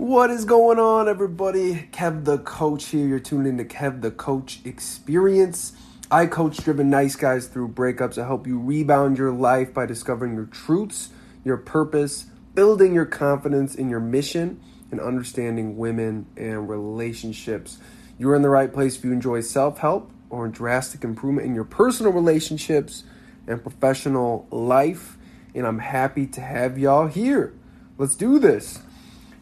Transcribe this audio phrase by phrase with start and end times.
[0.00, 1.74] What is going on, everybody?
[1.92, 3.06] Kev the Coach here.
[3.06, 5.74] You're tuned in to Kev the Coach Experience.
[6.10, 8.16] I coach driven nice guys through breakups.
[8.16, 11.10] I help you rebound your life by discovering your truths,
[11.44, 12.24] your purpose,
[12.54, 17.76] building your confidence in your mission, and understanding women and relationships.
[18.18, 21.64] You're in the right place if you enjoy self help or drastic improvement in your
[21.64, 23.04] personal relationships
[23.46, 25.18] and professional life.
[25.54, 27.52] And I'm happy to have y'all here.
[27.98, 28.78] Let's do this.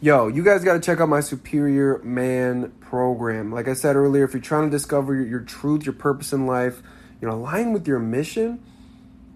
[0.01, 3.51] Yo, you guys got to check out my Superior Man program.
[3.51, 6.47] Like I said earlier, if you're trying to discover your, your truth, your purpose in
[6.47, 6.81] life,
[7.21, 8.63] you know, align with your mission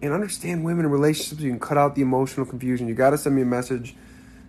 [0.00, 2.86] and understand women and relationships, you can cut out the emotional confusion.
[2.86, 3.96] You got to send me a message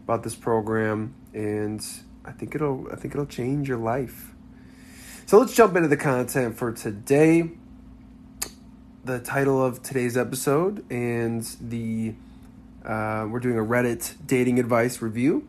[0.03, 1.83] about this program, and
[2.23, 4.35] I think it'll I think it'll change your life.
[5.25, 7.49] So let's jump into the content for today.
[9.03, 12.13] The title of today's episode and the
[12.85, 15.47] uh, we're doing a Reddit dating advice review.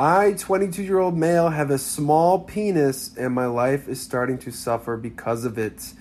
[0.00, 4.50] I, 22 year old male, have a small penis and my life is starting to
[4.50, 5.92] suffer because of it.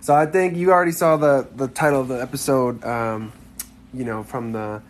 [0.00, 3.30] So I think you already saw the, the title of the episode, um,
[3.92, 4.80] you know, from the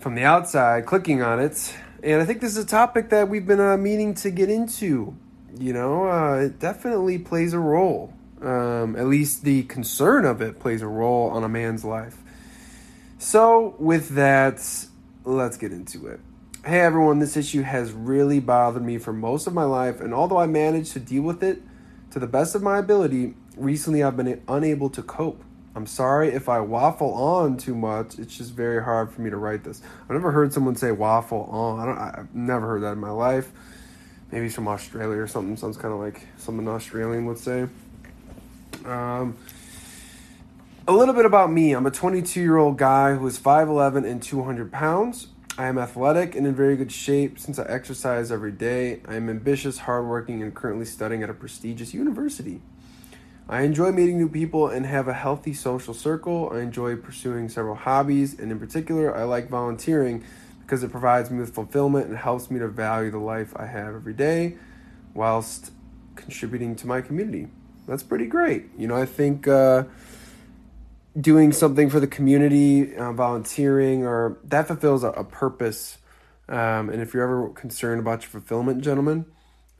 [0.00, 1.74] from the outside, clicking on it.
[2.02, 5.16] And I think this is a topic that we've been uh, meaning to get into.
[5.58, 8.12] You know, uh, it definitely plays a role.
[8.42, 12.18] Um, at least the concern of it plays a role on a man's life.
[13.18, 14.60] So, with that,
[15.24, 16.20] let's get into it.
[16.64, 20.38] Hey everyone, this issue has really bothered me for most of my life, and although
[20.38, 21.60] I managed to deal with it
[22.12, 25.42] to the best of my ability, recently I've been unable to cope.
[25.74, 28.16] I'm sorry if I waffle on too much.
[28.16, 29.82] It's just very hard for me to write this.
[30.04, 31.80] I've never heard someone say waffle on.
[31.80, 31.98] I don't.
[31.98, 33.50] I've never heard that in my life.
[34.30, 35.56] Maybe from Australia or something.
[35.56, 37.66] Sounds kind of like something Australian would say.
[38.84, 39.36] Um,
[40.86, 41.72] a little bit about me.
[41.72, 45.26] I'm a 22 year old guy who is 5'11 and 200 pounds.
[45.58, 49.02] I am athletic and in very good shape since I exercise every day.
[49.06, 52.62] I am ambitious, hardworking, and currently studying at a prestigious university.
[53.50, 56.50] I enjoy meeting new people and have a healthy social circle.
[56.50, 60.24] I enjoy pursuing several hobbies, and in particular, I like volunteering
[60.62, 63.94] because it provides me with fulfillment and helps me to value the life I have
[63.94, 64.56] every day
[65.12, 65.70] whilst
[66.14, 67.48] contributing to my community.
[67.86, 68.70] That's pretty great.
[68.78, 69.46] You know, I think.
[69.46, 69.84] Uh,
[71.18, 75.98] doing something for the community, uh, volunteering, or that fulfills a, a purpose.
[76.48, 79.26] Um, and if you're ever concerned about your fulfillment, gentlemen,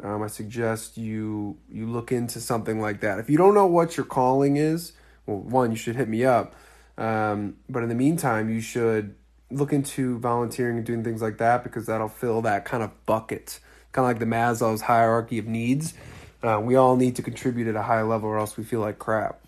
[0.02, 3.18] um, I suggest you you look into something like that.
[3.18, 4.92] If you don't know what your calling is,
[5.26, 6.54] well, one, you should hit me up.
[6.98, 9.14] Um, but in the meantime, you should
[9.50, 13.60] look into volunteering and doing things like that because that'll fill that kind of bucket,
[13.92, 15.94] kind of like the Maslow's hierarchy of needs.
[16.42, 18.98] Uh, we all need to contribute at a high level, or else we feel like
[18.98, 19.40] crap.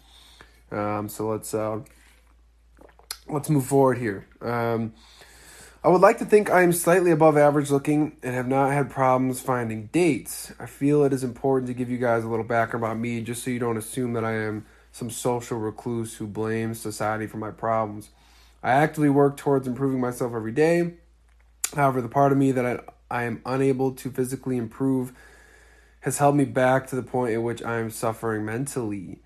[0.75, 1.81] Um, so let's uh,
[3.29, 4.27] let's move forward here.
[4.41, 4.93] Um,
[5.85, 8.91] I would like to think I am slightly above average looking and have not had
[8.91, 10.51] problems finding dates.
[10.59, 13.45] I feel it is important to give you guys a little background about me just
[13.45, 17.51] so you don't assume that I am some social recluse who blames society for my
[17.51, 18.09] problems.
[18.63, 20.95] I actively work towards improving myself every day.
[21.75, 22.81] However, the part of me that I,
[23.11, 25.13] I am unable to physically improve
[26.01, 29.21] has held me back to the point at which I am suffering mentally.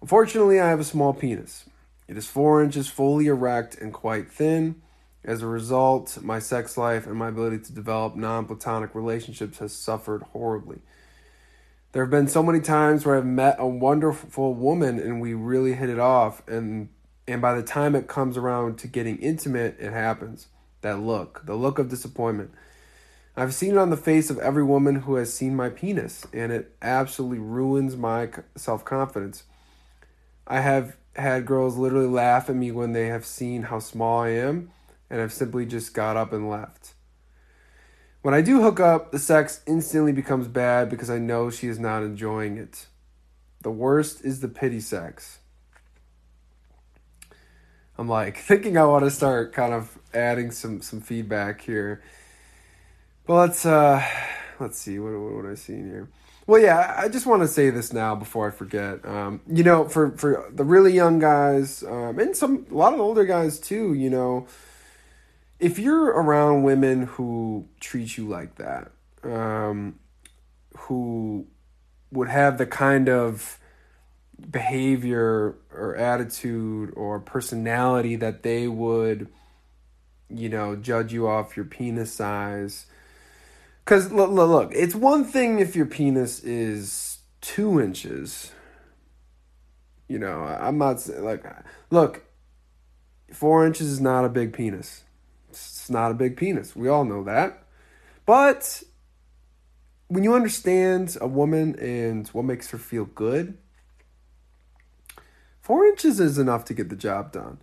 [0.00, 1.64] Unfortunately, I have a small penis.
[2.06, 4.82] It is four inches fully erect and quite thin.
[5.24, 9.72] As a result, my sex life and my ability to develop non platonic relationships has
[9.72, 10.78] suffered horribly.
[11.92, 15.72] There have been so many times where I've met a wonderful woman and we really
[15.72, 16.90] hit it off, and,
[17.26, 20.48] and by the time it comes around to getting intimate, it happens.
[20.82, 22.52] That look, the look of disappointment.
[23.34, 26.52] I've seen it on the face of every woman who has seen my penis, and
[26.52, 29.44] it absolutely ruins my self confidence.
[30.46, 34.30] I have had girls literally laugh at me when they have seen how small I
[34.30, 34.70] am
[35.10, 36.94] and I've simply just got up and left.
[38.22, 41.78] When I do hook up, the sex instantly becomes bad because I know she is
[41.78, 42.86] not enjoying it.
[43.62, 45.38] The worst is the pity sex.
[47.98, 52.02] I'm like thinking I want to start kind of adding some some feedback here.
[53.26, 54.04] But let's uh
[54.60, 56.08] let's see what what, what I see in here.
[56.46, 59.04] Well, yeah, I just want to say this now before I forget.
[59.04, 63.00] Um, you know, for for the really young guys, um, and some a lot of
[63.00, 63.94] older guys too.
[63.94, 64.46] You know,
[65.58, 68.92] if you're around women who treat you like that,
[69.24, 69.98] um,
[70.76, 71.46] who
[72.12, 73.58] would have the kind of
[74.50, 79.28] behavior or attitude or personality that they would,
[80.28, 82.86] you know, judge you off your penis size
[83.86, 88.50] because look, look, look, it's one thing if your penis is two inches.
[90.08, 91.44] You know, I'm not like,
[91.90, 92.24] look,
[93.32, 95.04] four inches is not a big penis.
[95.50, 96.74] It's not a big penis.
[96.74, 97.62] We all know that.
[98.24, 98.82] But
[100.08, 103.56] when you understand a woman and what makes her feel good,
[105.60, 107.58] four inches is enough to get the job done.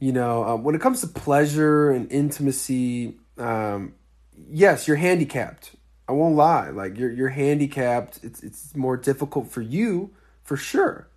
[0.00, 3.94] You know, um, when it comes to pleasure and intimacy, um,
[4.36, 5.72] yes, you're handicapped.
[6.08, 6.70] I won't lie.
[6.70, 8.20] Like you're you're handicapped.
[8.22, 10.10] It's it's more difficult for you
[10.42, 11.08] for sure.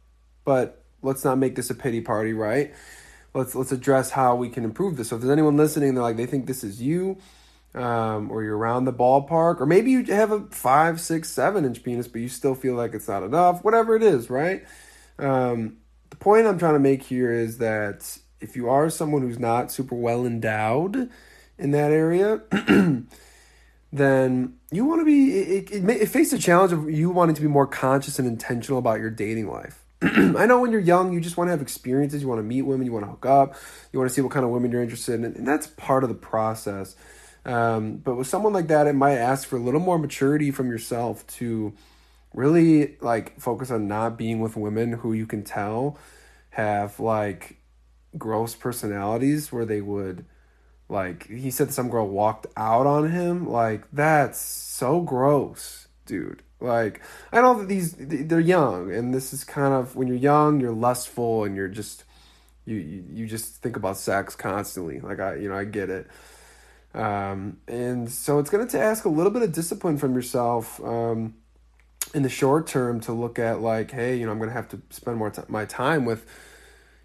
[0.44, 2.74] But let's not make this a pity party, right?
[3.34, 5.10] Let's let's address how we can improve this.
[5.10, 7.18] So if there's anyone listening, they're like they think this is you,
[7.74, 11.84] um, or you're around the ballpark, or maybe you have a five, six, seven inch
[11.84, 13.64] penis, but you still feel like it's not enough.
[13.64, 14.64] Whatever it is, right?
[15.20, 15.78] Um,
[16.10, 19.72] the point I'm trying to make here is that if you are someone who's not
[19.72, 21.10] super well endowed
[21.58, 22.42] in that area.
[23.94, 27.42] then you want to be it, it, it faces a challenge of you wanting to
[27.42, 31.22] be more conscious and intentional about your dating life I know when you're young, you
[31.22, 32.22] just want to have experiences.
[32.22, 32.86] You want to meet women.
[32.86, 33.56] You want to hook up.
[33.92, 36.10] You want to see what kind of women you're interested in, and that's part of
[36.10, 36.96] the process.
[37.46, 40.70] Um, but with someone like that, it might ask for a little more maturity from
[40.70, 41.74] yourself to
[42.34, 45.98] really like focus on not being with women who you can tell
[46.50, 47.58] have like
[48.18, 50.26] gross personalities where they would
[50.90, 57.02] like he said some girl walked out on him like that's so gross dude like
[57.32, 60.72] I know that these they're young, and this is kind of when you're young, you're
[60.72, 62.04] lustful, and you're just
[62.66, 65.00] you you, just think about sex constantly.
[65.00, 66.08] Like I you know I get it.
[66.94, 71.36] Um, and so it's going to ask a little bit of discipline from yourself um,
[72.14, 74.70] in the short term to look at like, hey, you know, I'm going to have
[74.70, 76.26] to spend more t- my time with,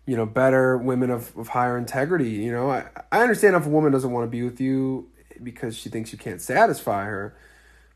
[0.06, 2.30] you know, better women of, of higher integrity.
[2.30, 5.08] You know, I, I understand if a woman doesn't want to be with you
[5.42, 7.36] because she thinks you can't satisfy her.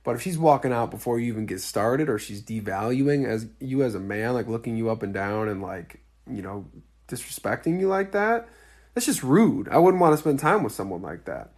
[0.03, 3.83] But if she's walking out before you even get started, or she's devaluing as you
[3.83, 6.67] as a man, like looking you up and down and like you know
[7.09, 8.47] disrespecting you like that,
[8.93, 9.69] that's just rude.
[9.69, 11.53] I wouldn't want to spend time with someone like that.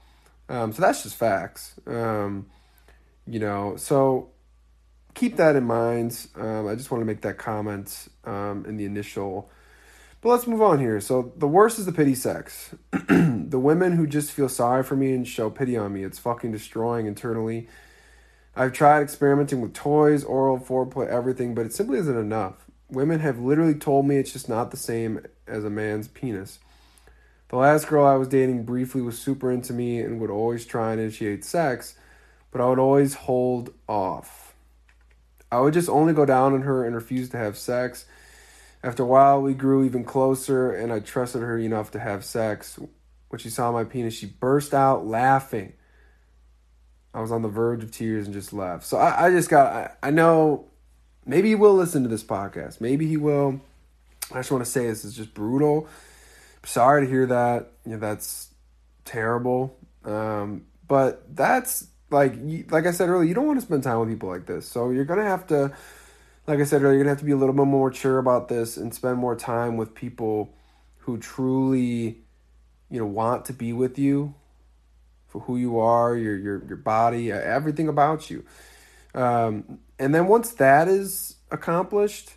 [0.49, 1.75] Um, so that's just facts.
[1.88, 2.46] Um,
[3.26, 4.31] you know, so
[5.14, 6.28] keep that in mind.
[6.37, 9.50] Um, I just want to make that comment um, in the initial.
[10.26, 11.00] But let's move on here.
[11.00, 12.75] So the worst is the pity sex.
[12.90, 16.02] the women who just feel sorry for me and show pity on me.
[16.02, 17.69] It's fucking destroying internally
[18.58, 22.67] I've tried experimenting with toys, oral, foreplay, everything, but it simply isn't enough.
[22.88, 26.58] Women have literally told me it's just not the same as a man's penis.
[27.50, 30.93] The last girl I was dating briefly was super into me and would always try
[30.93, 31.96] and initiate sex,
[32.50, 34.55] but I would always hold off.
[35.52, 38.06] I would just only go down on her and refuse to have sex.
[38.82, 42.78] After a while, we grew even closer, and I trusted her enough to have sex.
[43.28, 45.73] When she saw my penis, she burst out laughing.
[47.12, 48.84] I was on the verge of tears and just left.
[48.84, 50.67] So I, I just got, I, I know
[51.25, 52.81] maybe he will listen to this podcast.
[52.81, 53.61] Maybe he will.
[54.31, 55.88] I just want to say this is just brutal.
[56.64, 57.73] sorry to hear that.
[57.84, 58.50] You know, that's
[59.05, 59.78] terrible.
[60.05, 62.34] Um, but that's like,
[62.70, 64.69] like I said earlier, you don't want to spend time with people like this.
[64.69, 65.73] So you're going to have to,
[66.46, 68.48] like I said earlier, you're to have to be a little bit more mature about
[68.48, 70.54] this and spend more time with people
[70.98, 72.20] who truly,
[72.90, 74.34] you know, want to be with you,
[75.26, 78.44] for who you are, your your your body, everything about you.
[79.14, 82.34] Um, and then once that is accomplished,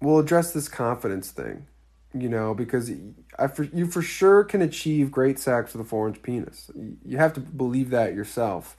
[0.00, 1.66] we'll address this confidence thing.
[2.14, 2.90] You know, because
[3.38, 6.70] I for, you for sure can achieve great sex with a four inch penis.
[7.04, 8.76] You have to believe that yourself.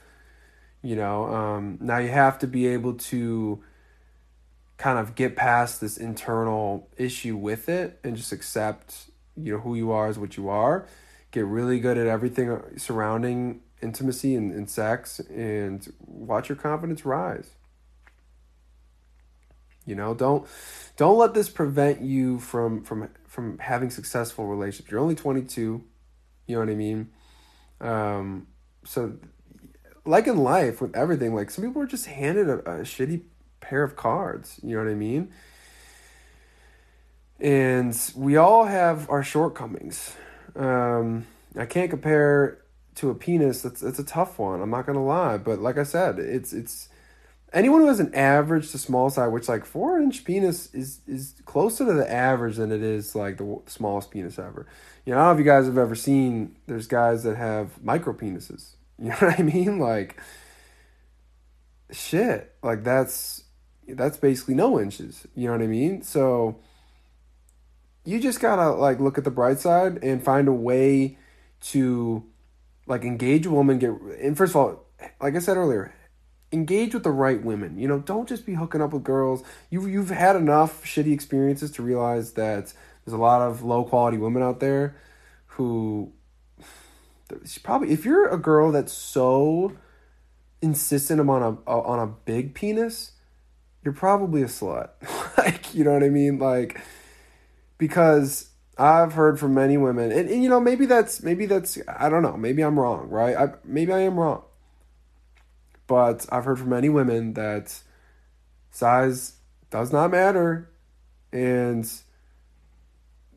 [0.81, 3.61] You know, um, now you have to be able to
[4.77, 9.75] kind of get past this internal issue with it and just accept you know who
[9.75, 10.87] you are is what you are.
[11.31, 17.49] Get really good at everything surrounding intimacy and, and sex and watch your confidence rise.
[19.85, 20.47] You know don't
[20.95, 24.91] don't let this prevent you from from from having successful relationships.
[24.91, 25.83] You're only 22
[26.45, 27.09] you know what i mean?
[27.81, 28.47] Um
[28.85, 29.17] so
[30.05, 33.23] like in life with everything like some people are just handed a, a shitty
[33.59, 35.31] pair of cards you know what i mean
[37.39, 40.15] and we all have our shortcomings
[40.57, 42.59] um, I can't compare
[42.95, 43.61] to a penis.
[43.61, 44.61] That's that's a tough one.
[44.61, 46.89] I'm not gonna lie, but like I said, it's it's
[47.53, 51.35] anyone who has an average to small size, which like four inch penis is is
[51.45, 54.65] closer to the average than it is like the smallest penis ever.
[55.05, 56.55] You know, I don't know if you guys have ever seen.
[56.65, 58.73] There's guys that have micro penises.
[58.99, 59.77] You know what I mean?
[59.77, 60.19] Like
[61.91, 62.55] shit.
[62.63, 63.43] Like that's
[63.87, 65.27] that's basically no inches.
[65.35, 66.01] You know what I mean?
[66.01, 66.59] So
[68.05, 71.17] you just gotta like look at the bright side and find a way
[71.59, 72.23] to
[72.85, 73.89] like engage a woman get
[74.21, 74.85] and first of all
[75.19, 75.93] like i said earlier
[76.53, 79.85] engage with the right women you know don't just be hooking up with girls you
[79.87, 84.41] you've had enough shitty experiences to realize that there's a lot of low quality women
[84.41, 84.95] out there
[85.47, 86.13] who
[87.63, 89.73] probably if you're a girl that's so
[90.61, 93.11] insistent on a, on a big penis,
[93.87, 94.89] you're probably a slut.
[95.37, 96.39] like, you know what I mean?
[96.39, 96.81] Like
[97.77, 102.09] because I've heard from many women, and, and, you know, maybe that's maybe that's I
[102.09, 103.33] don't know, maybe I'm wrong, right?
[103.37, 104.43] I maybe I am wrong,
[105.87, 107.79] but I've heard from many women that
[108.71, 109.37] size
[109.69, 110.69] does not matter,
[111.31, 111.89] and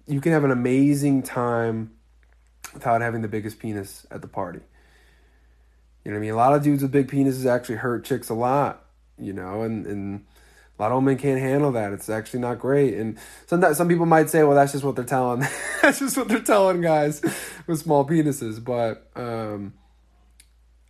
[0.08, 1.92] you can have an amazing time
[2.74, 4.62] without having the biggest penis at the party.
[6.04, 6.32] You know what I mean?
[6.32, 8.84] A lot of dudes with big penises actually hurt chicks a lot,
[9.16, 10.24] you know, and and
[10.80, 11.92] a lot of women can't handle that.
[11.92, 12.94] It's actually not great.
[12.94, 15.40] And sometimes some people might say, well, that's just what they're telling.
[15.82, 17.20] that's just what they're telling guys
[17.66, 18.64] with small penises.
[18.64, 19.74] But um,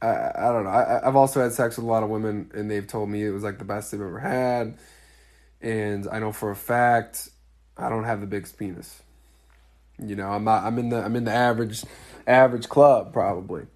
[0.00, 0.70] I, I don't know.
[0.70, 3.30] I, I've also had sex with a lot of women, and they've told me it
[3.30, 4.78] was like the best they've ever had.
[5.60, 7.28] And I know for a fact
[7.76, 9.02] I don't have the biggest penis.
[9.98, 10.62] You know, I'm not.
[10.62, 11.04] I'm in the.
[11.04, 11.82] I'm in the average,
[12.28, 13.66] average club probably.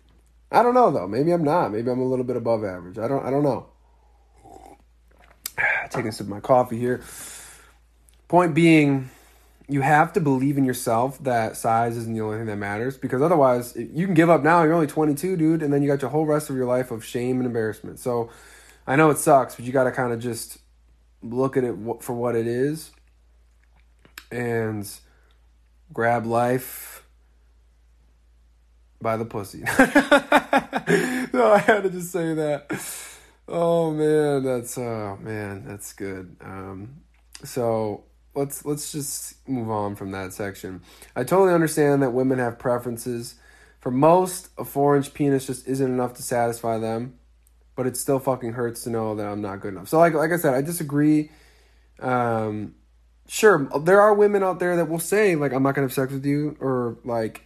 [0.53, 1.09] I don't know though.
[1.09, 1.73] Maybe I'm not.
[1.73, 2.99] Maybe I'm a little bit above average.
[2.99, 3.27] I don't.
[3.27, 3.67] I don't know
[5.91, 7.03] taking a sip of my coffee here.
[8.29, 9.11] Point being,
[9.69, 13.23] you have to believe in yourself that size isn't the only thing that matters because
[13.23, 14.63] otherwise you can give up now.
[14.63, 17.05] You're only 22, dude, and then you got your whole rest of your life of
[17.05, 17.99] shame and embarrassment.
[17.99, 18.31] So
[18.87, 20.59] I know it sucks, but you got to kind of just
[21.23, 22.91] look at it for what it is
[24.31, 24.89] and
[25.93, 27.07] grab life
[29.01, 29.61] by the pussy.
[31.33, 32.67] no, I had to just say that.
[33.47, 36.37] Oh man, that's oh man, that's good.
[36.41, 37.03] Um,
[37.43, 40.83] so let's let's just move on from that section.
[41.15, 43.37] I totally understand that women have preferences.
[43.81, 47.19] For most, a four inch penis just isn't enough to satisfy them,
[47.77, 49.89] but it still fucking hurts to know that I'm not good enough.
[49.89, 51.31] So like like I said, I disagree.
[52.01, 52.75] Um,
[53.29, 56.13] sure, there are women out there that will say like I'm not gonna have sex
[56.13, 57.43] with you, or like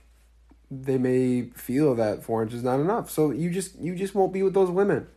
[0.71, 3.11] they may feel that four inches is not enough.
[3.11, 5.09] So you just you just won't be with those women.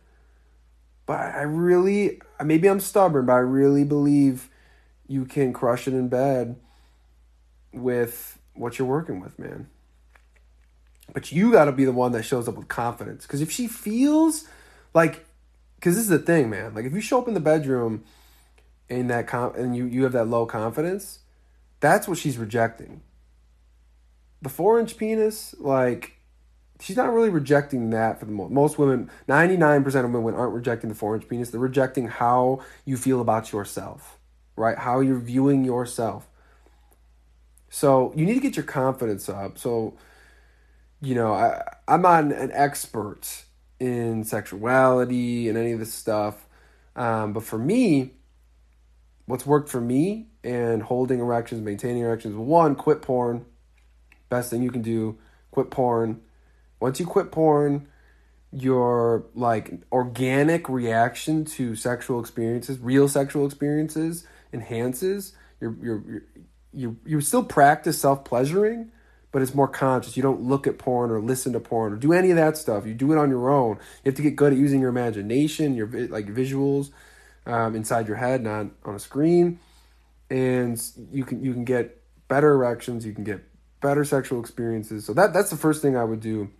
[1.12, 4.48] But I really, maybe I'm stubborn, but I really believe
[5.06, 6.58] you can crush it in bed
[7.70, 9.68] with what you're working with, man.
[11.12, 13.26] But you got to be the one that shows up with confidence.
[13.26, 14.48] Because if she feels
[14.94, 15.26] like,
[15.74, 16.74] because this is the thing, man.
[16.74, 18.04] Like if you show up in the bedroom
[18.88, 21.18] and that com- and you you have that low confidence,
[21.80, 23.02] that's what she's rejecting.
[24.40, 26.14] The four inch penis, like
[26.82, 28.50] she's not really rejecting that for the most.
[28.50, 31.50] Most women, ninety nine percent of women aren't rejecting the four inch penis.
[31.50, 34.18] They're rejecting how you feel about yourself,
[34.56, 34.76] right?
[34.76, 36.28] How you're viewing yourself.
[37.70, 39.58] So you need to get your confidence up.
[39.58, 39.96] So,
[41.00, 43.44] you know, I I'm not an expert
[43.78, 46.46] in sexuality and any of this stuff,
[46.96, 48.12] um, but for me,
[49.26, 53.46] what's worked for me and holding erections, maintaining erections, one, quit porn.
[54.28, 55.18] Best thing you can do,
[55.50, 56.20] quit porn
[56.82, 57.86] once you quit porn,
[58.52, 65.32] your like organic reaction to sexual experiences, real sexual experiences, enhances.
[65.60, 66.22] Your your
[66.74, 68.90] you you still practice self pleasuring,
[69.30, 70.16] but it's more conscious.
[70.16, 72.84] You don't look at porn or listen to porn or do any of that stuff.
[72.84, 73.76] You do it on your own.
[74.04, 76.90] You have to get good at using your imagination, your like visuals
[77.46, 79.60] um, inside your head, not on a screen,
[80.28, 83.06] and you can you can get better erections.
[83.06, 83.44] You can get
[83.80, 85.06] better sexual experiences.
[85.06, 86.50] So that that's the first thing I would do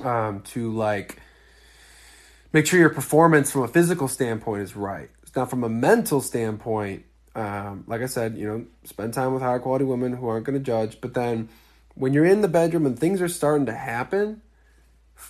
[0.00, 1.18] um, to like
[2.52, 5.10] make sure your performance from a physical standpoint is right.
[5.34, 9.58] Now, from a mental standpoint, um, like I said, you know, spend time with higher
[9.58, 11.00] quality women who aren't going to judge.
[11.00, 11.48] But then
[11.94, 14.42] when you're in the bedroom and things are starting to happen,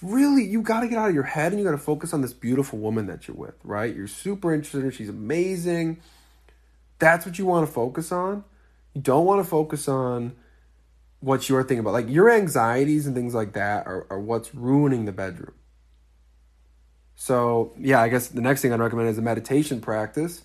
[0.02, 2.21] really, you got to get out of your head and you got to focus on
[2.21, 3.95] this beautiful woman that you're with, right?
[3.95, 4.90] You're super interested in her.
[4.90, 6.00] She's amazing.
[6.99, 8.45] That's what you want to focus on.
[8.95, 10.35] You don't want to focus on
[11.23, 11.93] what you're thinking about.
[11.93, 15.55] Like your anxieties and things like that are, are what's ruining the bedroom.
[17.14, 20.43] So yeah, I guess the next thing I'd recommend is a meditation practice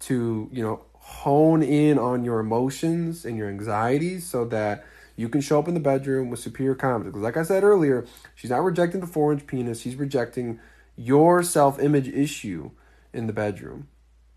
[0.00, 4.84] to, you know, hone in on your emotions and your anxieties so that
[5.14, 7.12] you can show up in the bedroom with superior confidence.
[7.12, 10.58] Because like I said earlier, she's not rejecting the four inch penis, she's rejecting
[10.96, 12.70] your self image issue
[13.12, 13.88] in the bedroom,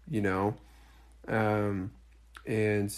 [0.09, 0.55] you know?
[1.29, 1.91] Um,
[2.45, 2.93] and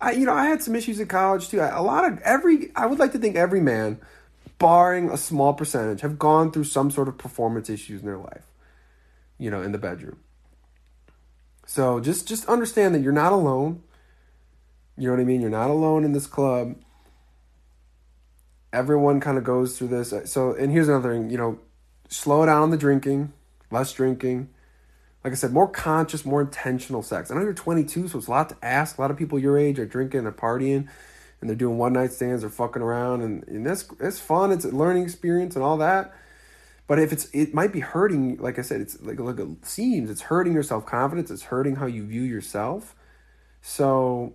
[0.00, 1.60] I, you know, I had some issues in college too.
[1.60, 3.98] A lot of every, I would like to think every man,
[4.58, 8.46] barring a small percentage, have gone through some sort of performance issues in their life,
[9.38, 10.18] you know, in the bedroom.
[11.66, 13.82] So just, just understand that you're not alone.
[14.96, 15.40] You know what I mean?
[15.40, 16.76] You're not alone in this club.
[18.72, 20.12] Everyone kind of goes through this.
[20.30, 21.58] So, and here's another thing, you know,
[22.08, 23.32] slow down on the drinking,
[23.70, 24.50] less drinking
[25.26, 27.32] like I said, more conscious, more intentional sex.
[27.32, 28.96] I know you're 22, so it's a lot to ask.
[28.96, 30.86] A lot of people your age are drinking they're partying,
[31.40, 34.52] and they're doing one night stands or fucking around and, and that's it's fun.
[34.52, 36.14] It's a learning experience and all that.
[36.86, 40.10] But if it's it might be hurting like i said it's like like it seems
[40.10, 42.94] it's hurting your self-confidence it's hurting how you view yourself.
[43.62, 44.34] So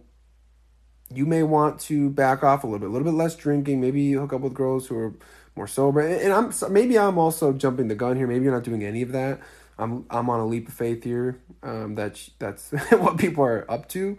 [1.09, 4.11] you may want to back off a little bit a little bit less drinking maybe
[4.11, 5.13] hook up with girls who are
[5.55, 6.01] more sober.
[6.01, 9.13] And i'm maybe i'm also jumping the gun here maybe you're not doing any of
[9.13, 9.39] that
[9.81, 13.89] i'm i'm on a leap of faith here um that's that's what people are up
[13.89, 14.17] to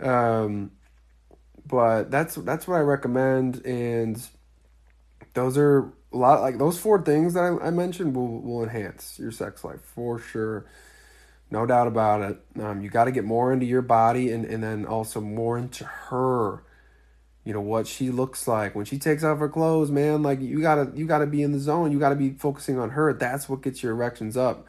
[0.00, 0.70] um
[1.70, 4.20] but that's that's what I recommend, and
[5.34, 9.18] those are a lot like those four things that I, I mentioned will will enhance
[9.18, 10.66] your sex life for sure,
[11.50, 12.60] no doubt about it.
[12.60, 15.84] Um, you got to get more into your body, and and then also more into
[15.84, 16.64] her.
[17.44, 20.22] You know what she looks like when she takes off her clothes, man.
[20.22, 21.90] Like you gotta you gotta be in the zone.
[21.90, 23.12] You gotta be focusing on her.
[23.12, 24.66] That's what gets your erections up.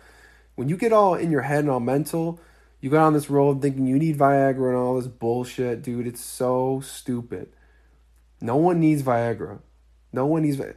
[0.55, 2.39] When you get all in your head and all mental,
[2.79, 6.07] you got on this road thinking you need Viagra and all this bullshit, dude.
[6.07, 7.49] It's so stupid.
[8.39, 9.59] No one needs Viagra.
[10.13, 10.75] No one needs Viagra.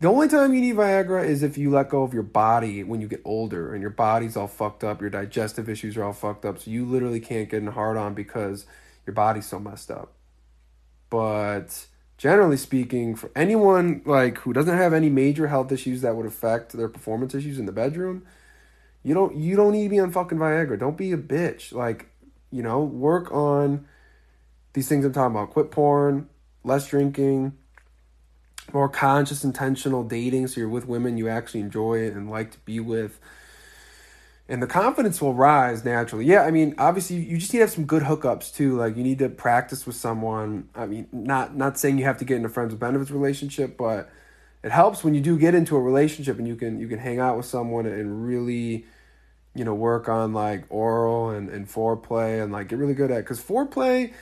[0.00, 3.00] The only time you need Viagra is if you let go of your body when
[3.02, 6.46] you get older and your body's all fucked up, your digestive issues are all fucked
[6.46, 8.64] up, so you literally can't get in hard on because
[9.04, 10.14] your body's so messed up.
[11.10, 11.86] But
[12.16, 16.72] generally speaking, for anyone like who doesn't have any major health issues that would affect
[16.72, 18.24] their performance issues in the bedroom,
[19.02, 20.78] you don't you don't need to be on fucking Viagra.
[20.78, 21.72] Don't be a bitch.
[21.72, 22.06] Like,
[22.50, 23.86] you know, work on
[24.72, 25.50] these things I'm talking about.
[25.50, 26.28] Quit porn,
[26.62, 27.54] less drinking,
[28.72, 30.46] more conscious, intentional dating.
[30.46, 33.18] So you're with women you actually enjoy and like to be with.
[34.50, 36.24] And the confidence will rise naturally.
[36.24, 38.76] Yeah, I mean, obviously you just need to have some good hookups too.
[38.76, 40.68] Like you need to practice with someone.
[40.74, 44.10] I mean, not not saying you have to get into friends with benefits relationship, but
[44.62, 47.18] it helps when you do get into a relationship and you can you can hang
[47.18, 48.84] out with someone and really
[49.54, 53.18] you know work on like oral and, and foreplay and like get really good at
[53.18, 54.12] because foreplay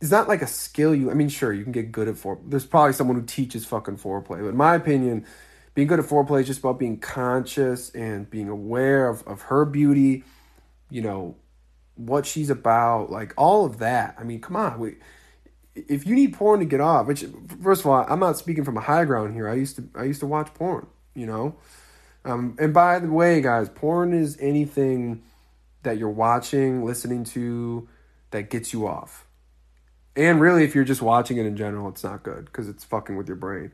[0.00, 2.38] is not like a skill you i mean sure you can get good at fore
[2.46, 5.24] there's probably someone who teaches fucking foreplay but in my opinion
[5.74, 9.64] being good at foreplay is just about being conscious and being aware of, of her
[9.64, 10.24] beauty
[10.90, 11.36] you know
[11.96, 14.96] what she's about like all of that i mean come on we
[15.74, 17.24] if you need porn to get off, which
[17.62, 19.48] first of all, I'm not speaking from a high ground here.
[19.48, 21.56] I used to I used to watch porn, you know.
[22.24, 25.22] Um, and by the way, guys, porn is anything
[25.82, 27.88] that you're watching, listening to
[28.30, 29.26] that gets you off.
[30.16, 33.16] And really, if you're just watching it in general, it's not good because it's fucking
[33.16, 33.72] with your brain.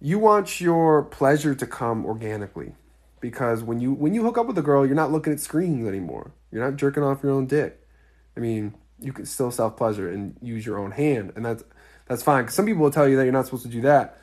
[0.00, 2.74] You want your pleasure to come organically
[3.20, 5.88] because when you when you hook up with a girl, you're not looking at screens
[5.88, 6.32] anymore.
[6.50, 7.80] You're not jerking off your own dick.
[8.36, 11.64] I mean, you can still self pleasure and use your own hand, and that's
[12.06, 12.44] that's fine.
[12.44, 14.18] Cause some people will tell you that you're not supposed to do that,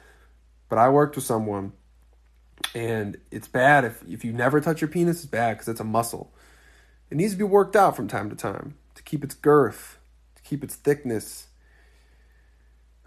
[0.69, 1.73] but I worked with someone,
[2.75, 5.17] and it's bad if if you never touch your penis.
[5.17, 6.31] It's bad because it's a muscle.
[7.09, 9.97] It needs to be worked out from time to time to keep its girth,
[10.35, 11.47] to keep its thickness.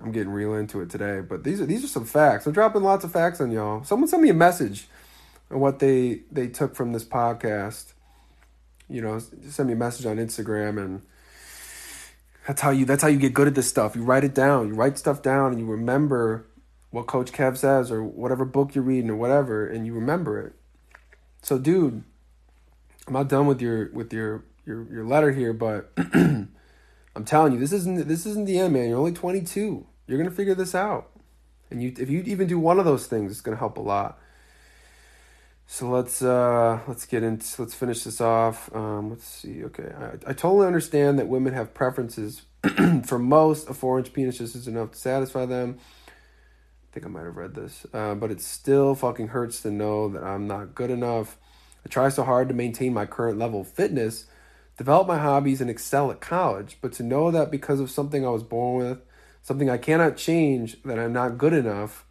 [0.01, 2.47] I'm getting real into it today, but these are these are some facts.
[2.47, 3.85] I'm dropping lots of facts on y'all.
[3.85, 4.89] Someone sent me a message
[5.51, 7.93] on what they they took from this podcast.
[8.89, 11.03] You know, send me a message on Instagram and
[12.47, 13.97] that's how you that's how you get good at this stuff.
[13.97, 14.69] You write it down.
[14.69, 16.47] You write stuff down and you remember
[16.91, 20.53] what Coach Kev says or whatever book you're reading or whatever, and you remember it.
[21.43, 22.05] So, dude,
[23.07, 25.91] I'm not done with your with your your your letter here, but
[27.17, 28.89] I'm telling you, this isn't this isn't the end, man.
[28.89, 29.87] You're only 22.
[30.07, 31.11] You're gonna figure this out,
[31.71, 34.19] and you if you even do one of those things, it's gonna help a lot.
[35.67, 38.75] So let's uh let's get into let's finish this off.
[38.75, 39.65] Um, let's see.
[39.65, 42.43] Okay, I, I totally understand that women have preferences.
[43.07, 45.79] For most, a four inch penis just is enough to satisfy them.
[46.09, 50.09] I think I might have read this, uh, but it still fucking hurts to know
[50.09, 51.37] that I'm not good enough.
[51.85, 54.27] I try so hard to maintain my current level of fitness,
[54.77, 56.79] develop my hobbies, and excel at college.
[56.81, 58.99] But to know that because of something I was born with,
[59.43, 62.05] something I cannot change, that I'm not good enough,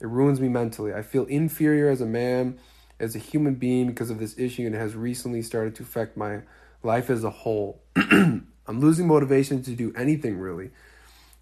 [0.00, 0.94] it ruins me mentally.
[0.94, 2.58] I feel inferior as a man
[3.00, 6.16] as a human being because of this issue and it has recently started to affect
[6.16, 6.42] my
[6.82, 7.80] life as a whole.
[7.96, 10.70] I'm losing motivation to do anything really.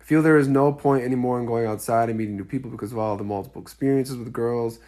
[0.00, 2.92] I feel there is no point anymore in going outside and meeting new people because
[2.92, 4.78] of all the multiple experiences with girls.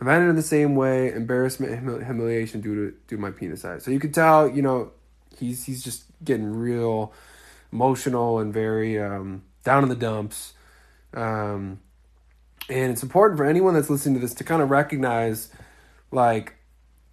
[0.00, 3.84] I've ended in the same way, embarrassment humiliation due to due to my penis size.
[3.84, 4.90] So you can tell, you know,
[5.38, 7.12] he's he's just getting real
[7.72, 10.54] emotional and very um, down in the dumps.
[11.14, 11.80] Um,
[12.68, 15.50] and it's important for anyone that's listening to this to kind of recognize
[16.10, 16.54] like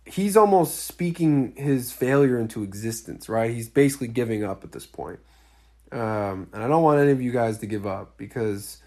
[0.05, 3.51] he's almost speaking his failure into existence, right?
[3.51, 5.19] He's basically giving up at this point.
[5.91, 8.77] Um, and I don't want any of you guys to give up because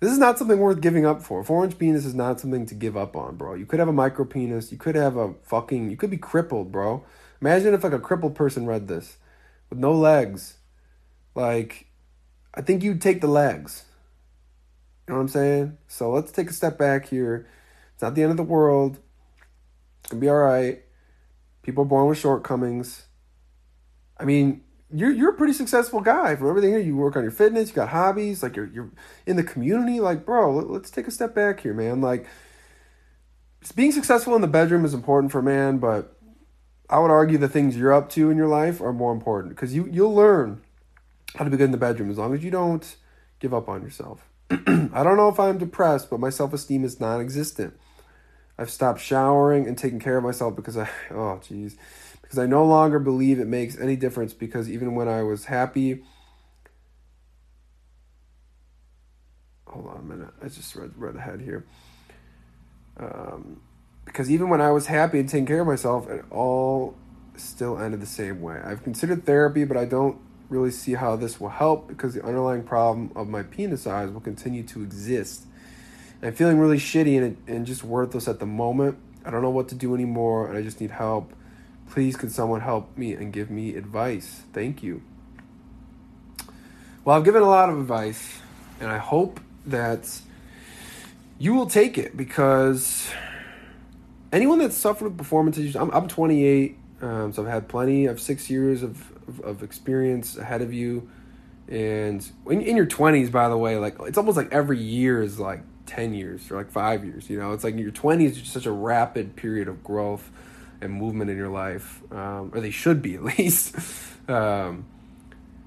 [0.00, 1.42] this is not something worth giving up for.
[1.42, 3.54] Four inch penis is not something to give up on, bro.
[3.54, 4.70] You could have a micro penis.
[4.70, 5.90] You could have a fucking.
[5.90, 7.04] You could be crippled, bro.
[7.40, 9.16] Imagine if like a crippled person read this
[9.70, 10.56] with no legs.
[11.34, 11.86] Like,
[12.54, 13.84] I think you'd take the legs.
[15.06, 15.78] You know what I'm saying?
[15.86, 17.46] So let's take a step back here.
[17.94, 18.98] It's not the end of the world.
[20.00, 20.82] It's gonna be all right.
[21.62, 23.06] People are born with shortcomings.
[24.18, 26.78] I mean, you're you're a pretty successful guy from everything here.
[26.78, 28.90] You work on your fitness, you got hobbies, like you're you're
[29.26, 30.00] in the community.
[30.00, 32.00] Like, bro, let, us take a step back here, man.
[32.00, 32.26] Like,
[33.74, 36.16] being successful in the bedroom is important for a man, but
[36.90, 39.74] I would argue the things you're up to in your life are more important because
[39.74, 40.62] you you'll learn
[41.36, 42.96] how to be good in the bedroom as long as you don't
[43.40, 44.24] give up on yourself.
[44.50, 47.78] I don't know if I'm depressed, but my self esteem is non existent.
[48.58, 51.76] I've stopped showering and taking care of myself because I oh jeez
[52.20, 56.02] because I no longer believe it makes any difference because even when I was happy
[59.66, 61.64] hold on a minute I just read read ahead here
[62.98, 63.60] um,
[64.08, 66.96] because even when I was happy and taking care of myself it all
[67.36, 70.18] still ended the same way I've considered therapy but I don't
[70.48, 74.20] really see how this will help because the underlying problem of my penis size will
[74.20, 75.44] continue to exist
[76.22, 79.68] I'm feeling really shitty and, and just worthless at the moment I don't know what
[79.68, 81.32] to do anymore and I just need help
[81.90, 84.42] Please, can someone help me and give me advice?
[84.52, 85.02] Thank you.
[87.04, 88.40] Well, I've given a lot of advice,
[88.78, 90.20] and I hope that
[91.38, 93.10] you will take it because
[94.32, 98.20] anyone that's suffered with performance issues, I'm, I'm 28, um, so I've had plenty of
[98.20, 101.08] six years of, of, of experience ahead of you.
[101.68, 105.38] And in, in your 20s, by the way, like it's almost like every year is
[105.38, 107.52] like 10 years or like five years, you know?
[107.52, 110.30] It's like your 20s is just such a rapid period of growth
[110.80, 113.76] and movement in your life, um, or they should be at least.
[114.28, 114.86] um,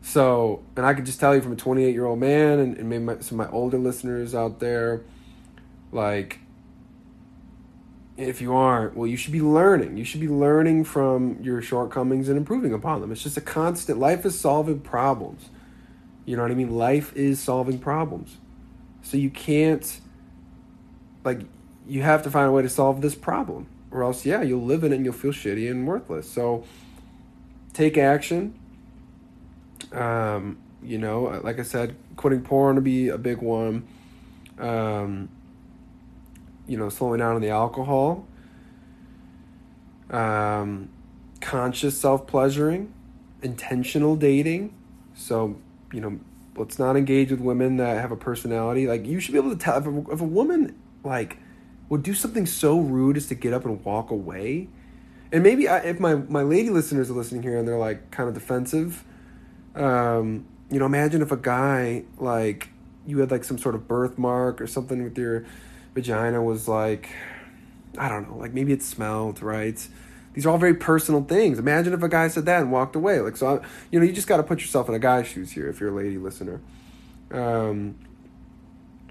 [0.03, 2.89] so, and I could just tell you from a 28 year old man, and, and
[2.89, 5.01] maybe my, some of my older listeners out there,
[5.91, 6.39] like,
[8.21, 9.97] if you aren't, well, you should be learning.
[9.97, 13.11] You should be learning from your shortcomings and improving upon them.
[13.11, 13.99] It's just a constant.
[13.99, 15.49] Life is solving problems.
[16.25, 16.75] You know what I mean?
[16.75, 18.37] Life is solving problems.
[19.01, 19.99] So you can't,
[21.23, 21.41] like,
[21.87, 24.83] you have to find a way to solve this problem or else yeah you'll live
[24.83, 26.63] in it and you'll feel shitty and worthless so
[27.73, 28.57] take action
[29.91, 33.85] um, you know like i said quitting porn to be a big one
[34.57, 35.29] um,
[36.67, 38.25] you know slowing down on the alcohol
[40.09, 40.89] um,
[41.39, 42.93] conscious self-pleasuring
[43.41, 44.73] intentional dating
[45.13, 45.55] so
[45.91, 46.19] you know
[46.57, 49.55] let's not engage with women that have a personality like you should be able to
[49.55, 51.37] tell if a, if a woman like
[51.91, 54.69] would do something so rude as to get up and walk away.
[55.33, 58.29] And maybe I, if my, my lady listeners are listening here and they're like kind
[58.29, 59.03] of defensive,
[59.75, 62.69] um, you know, imagine if a guy like
[63.05, 65.45] you had like some sort of birthmark or something with your
[65.93, 67.09] vagina was like,
[67.97, 69.87] I don't know, like maybe it smelled, right?
[70.33, 71.59] These are all very personal things.
[71.59, 73.19] Imagine if a guy said that and walked away.
[73.19, 75.51] Like, so, I, you know, you just got to put yourself in a guy's shoes
[75.51, 76.61] here if you're a lady listener.
[77.31, 77.95] Um,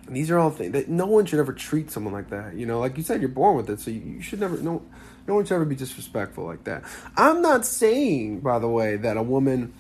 [0.09, 2.55] these are all things that no one should ever treat someone like that.
[2.55, 4.83] You know, like you said, you're born with it, so you, you should never no
[5.27, 6.83] no one should ever be disrespectful like that.
[7.17, 9.73] I'm not saying, by the way, that a woman,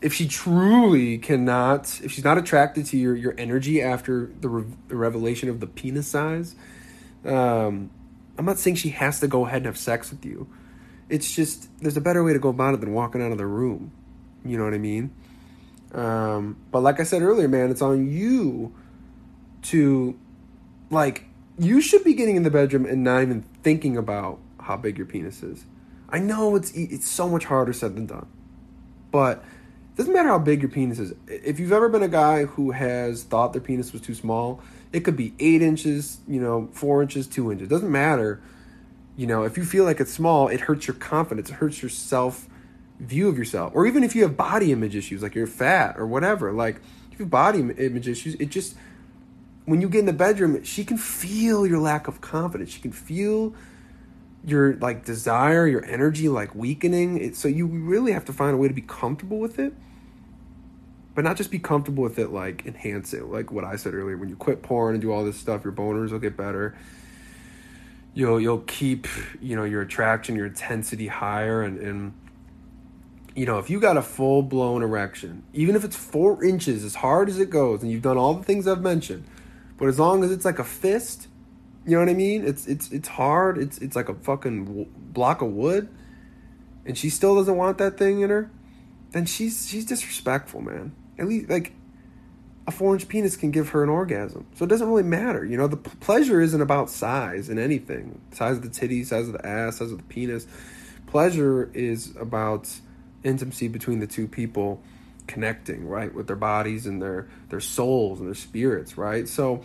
[0.00, 4.72] if she truly cannot, if she's not attracted to your your energy after the, re-
[4.88, 6.54] the revelation of the penis size,
[7.24, 7.90] um,
[8.36, 10.48] I'm not saying she has to go ahead and have sex with you.
[11.08, 13.46] It's just there's a better way to go about it than walking out of the
[13.46, 13.92] room.
[14.44, 15.10] You know what I mean?
[15.92, 18.74] Um, but like I said earlier, man, it's on you
[19.62, 20.18] to
[20.90, 21.24] like
[21.58, 25.06] you should be getting in the bedroom and not even thinking about how big your
[25.06, 25.64] penis is.
[26.08, 28.26] I know it's it's so much harder said than done.
[29.10, 29.42] But
[29.98, 31.12] doesn't matter how big your penis is.
[31.26, 35.00] If you've ever been a guy who has thought their penis was too small, it
[35.00, 37.66] could be eight inches, you know, four inches, two inches.
[37.66, 38.40] It doesn't matter.
[39.16, 41.50] You know, if you feel like it's small, it hurts your confidence.
[41.50, 42.48] It hurts your self
[43.00, 43.72] view of yourself.
[43.74, 46.76] Or even if you have body image issues, like you're fat or whatever, like
[47.10, 48.76] if you have body image issues, it just
[49.64, 52.70] when you get in the bedroom, she can feel your lack of confidence.
[52.70, 53.52] She can feel
[54.44, 57.20] your like desire, your energy like weakening.
[57.20, 59.74] It, so you really have to find a way to be comfortable with it.
[61.18, 63.24] But not just be comfortable with it, like enhance it.
[63.24, 65.72] Like what I said earlier, when you quit porn and do all this stuff, your
[65.72, 66.78] boners will get better.
[68.14, 69.08] You'll you'll keep
[69.40, 72.12] you know your attraction, your intensity higher, and and
[73.34, 76.94] you know if you got a full blown erection, even if it's four inches, as
[76.94, 79.24] hard as it goes, and you've done all the things I've mentioned,
[79.76, 81.26] but as long as it's like a fist,
[81.84, 82.46] you know what I mean?
[82.46, 83.58] It's it's it's hard.
[83.58, 85.88] It's it's like a fucking block of wood,
[86.86, 88.52] and she still doesn't want that thing in her.
[89.10, 90.92] Then she's she's disrespectful, man.
[91.18, 91.72] At least like
[92.66, 95.44] a four inch penis can give her an orgasm, so it doesn't really matter.
[95.44, 98.20] You know, the p- pleasure isn't about size in anything.
[98.32, 100.46] Size of the titty, size of the ass, size of the penis.
[101.06, 102.68] Pleasure is about
[103.24, 104.82] intimacy between the two people
[105.26, 109.26] connecting, right, with their bodies and their their souls and their spirits, right?
[109.26, 109.62] So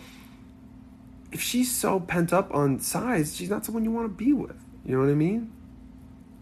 [1.30, 4.56] if she's so pent up on size, she's not someone you want to be with.
[4.84, 5.52] You know what I mean?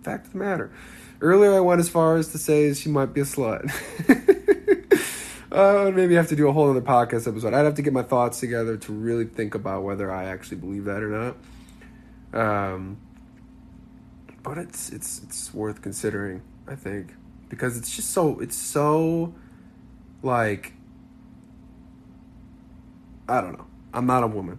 [0.03, 0.71] Fact of the matter.
[1.21, 3.71] Earlier, I went as far as to say she might be a slut.
[5.53, 7.53] uh, maybe have to do a whole other podcast episode.
[7.53, 10.87] I'd have to get my thoughts together to really think about whether I actually believe
[10.87, 11.35] that or
[12.33, 12.41] not.
[12.41, 12.97] Um,
[14.43, 17.15] but it's it's it's worth considering, I think,
[17.51, 19.35] because it's just so it's so
[20.23, 20.73] like
[23.29, 23.67] I don't know.
[23.93, 24.59] I'm not a woman.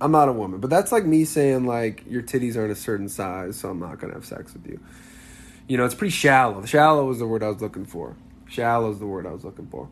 [0.00, 3.08] I'm not a woman, but that's like me saying like your titties aren't a certain
[3.08, 4.78] size, so I'm not gonna have sex with you.
[5.68, 6.66] You know, it's pretty shallow.
[6.66, 8.14] Shallow is the word I was looking for.
[8.46, 9.88] Shallow is the word I was looking for.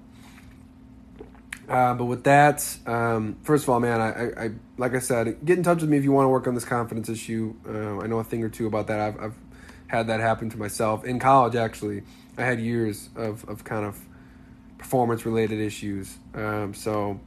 [1.73, 5.57] Uh, but with that, um, first of all, man, I, I, like I said, get
[5.57, 7.55] in touch with me if you want to work on this confidence issue.
[7.67, 9.01] Uh, I know a thing or two about that.
[9.01, 9.35] I've, I've
[9.87, 11.57] had that happen to myself in college.
[11.57, 12.03] Actually,
[12.37, 13.99] I had years of, of kind of
[14.77, 16.15] performance related issues.
[16.35, 17.19] Um, so,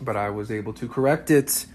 [0.00, 1.66] but I was able to correct it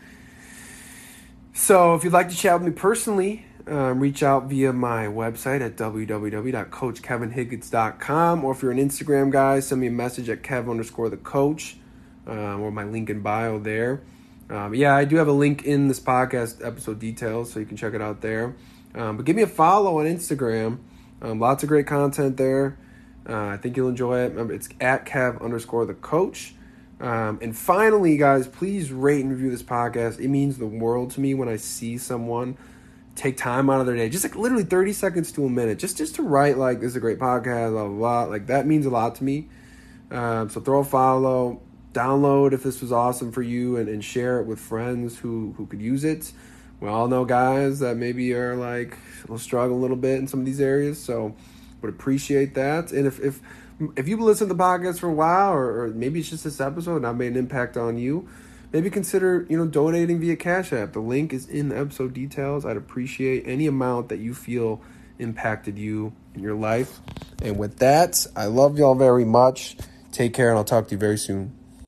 [1.58, 5.62] so if you'd like to chat with me personally, um, reach out via my website
[5.62, 8.44] at www.coachkevinhiggins.com.
[8.44, 11.78] Or if you're an Instagram guy, send me a message at kev underscore the coach
[12.26, 14.02] um, or my link in bio there.
[14.50, 17.76] Um, yeah, I do have a link in this podcast episode details, so you can
[17.76, 18.56] check it out there.
[18.96, 20.80] Um, but give me a follow on Instagram.
[21.22, 22.78] Um, lots of great content there.
[23.28, 24.30] Uh, I think you'll enjoy it.
[24.30, 26.54] Remember, it's at kev underscore the coach.
[27.00, 30.20] Um, and finally, guys, please rate and review this podcast.
[30.20, 32.58] It means the world to me when I see someone
[33.18, 35.98] take time out of their day, just like literally 30 seconds to a minute, just
[35.98, 38.24] just to write like this is a great podcast, blah blah blah.
[38.24, 39.50] Like that means a lot to me.
[40.12, 41.60] Um, so throw a follow,
[41.94, 45.66] download if this was awesome for you, and, and share it with friends who who
[45.66, 46.32] could use it.
[46.80, 48.96] We all know guys that maybe are like
[49.28, 51.36] will struggle a little bit in some of these areas, so
[51.82, 52.92] would appreciate that.
[52.92, 53.42] And if if
[53.96, 56.62] if you've listened to the podcast for a while, or, or maybe it's just this
[56.62, 58.28] episode and I've made an impact on you,
[58.72, 60.94] maybe consider you know donating via Cash App.
[60.94, 62.66] The link is in the episode details.
[62.66, 64.82] I'd appreciate any amount that you feel
[65.20, 67.00] impacted you in your life.
[67.42, 69.78] And with that, I love y'all very much.
[70.12, 71.57] Take care, and I'll talk to you very soon.